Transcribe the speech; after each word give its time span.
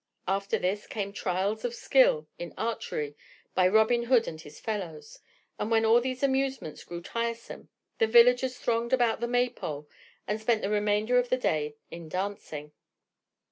After 0.27 0.57
this 0.57 0.87
came 0.87 1.13
trials 1.13 1.63
of 1.63 1.75
skill 1.75 2.27
in 2.39 2.55
archery 2.57 3.15
by 3.53 3.67
Robin 3.67 4.05
Hood 4.05 4.27
and 4.27 4.41
his 4.41 4.59
fellows, 4.59 5.19
and 5.59 5.69
when 5.69 5.85
all 5.85 6.01
these 6.01 6.23
amusements 6.23 6.83
grew 6.83 7.03
tiresome, 7.03 7.69
the 7.99 8.07
villagers 8.07 8.57
thronged 8.57 8.93
about 8.93 9.19
the 9.19 9.27
May 9.27 9.47
pole 9.49 9.87
and 10.27 10.41
spent 10.41 10.63
the 10.63 10.71
remainder 10.71 11.19
of 11.19 11.29
the 11.29 11.37
day 11.37 11.75
in 11.91 12.09
dancing. 12.09 12.71